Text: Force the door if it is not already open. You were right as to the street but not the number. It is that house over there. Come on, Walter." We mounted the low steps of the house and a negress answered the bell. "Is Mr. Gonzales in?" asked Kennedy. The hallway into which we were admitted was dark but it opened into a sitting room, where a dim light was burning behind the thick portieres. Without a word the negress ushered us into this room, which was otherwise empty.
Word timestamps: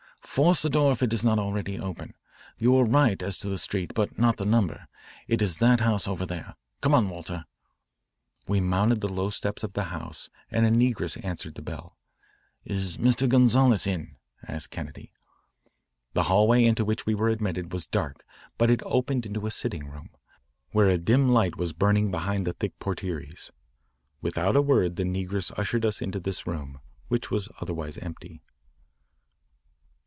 Force 0.23 0.61
the 0.61 0.69
door 0.69 0.93
if 0.93 1.03
it 1.03 1.11
is 1.11 1.25
not 1.25 1.39
already 1.39 1.77
open. 1.77 2.13
You 2.57 2.71
were 2.71 2.85
right 2.85 3.21
as 3.21 3.37
to 3.39 3.49
the 3.49 3.57
street 3.57 3.93
but 3.93 4.17
not 4.17 4.37
the 4.37 4.45
number. 4.45 4.87
It 5.27 5.41
is 5.41 5.57
that 5.57 5.81
house 5.81 6.07
over 6.07 6.25
there. 6.25 6.55
Come 6.79 6.93
on, 6.93 7.09
Walter." 7.09 7.43
We 8.47 8.61
mounted 8.61 9.01
the 9.01 9.09
low 9.09 9.29
steps 9.29 9.61
of 9.61 9.73
the 9.73 9.85
house 9.85 10.29
and 10.49 10.65
a 10.65 10.69
negress 10.69 11.21
answered 11.21 11.55
the 11.55 11.61
bell. 11.61 11.97
"Is 12.63 12.97
Mr. 12.97 13.27
Gonzales 13.27 13.85
in?" 13.85 14.15
asked 14.47 14.71
Kennedy. 14.71 15.11
The 16.13 16.23
hallway 16.23 16.63
into 16.63 16.85
which 16.85 17.05
we 17.05 17.13
were 17.13 17.27
admitted 17.27 17.73
was 17.73 17.85
dark 17.85 18.23
but 18.57 18.71
it 18.71 18.81
opened 18.85 19.25
into 19.25 19.47
a 19.47 19.51
sitting 19.51 19.89
room, 19.89 20.11
where 20.71 20.87
a 20.87 20.97
dim 20.97 21.29
light 21.33 21.57
was 21.57 21.73
burning 21.73 22.09
behind 22.09 22.47
the 22.47 22.53
thick 22.53 22.79
portieres. 22.79 23.51
Without 24.21 24.55
a 24.55 24.61
word 24.61 24.95
the 24.95 25.03
negress 25.03 25.51
ushered 25.59 25.83
us 25.83 26.01
into 26.01 26.21
this 26.21 26.47
room, 26.47 26.79
which 27.09 27.31
was 27.31 27.49
otherwise 27.59 27.97
empty. 27.97 28.41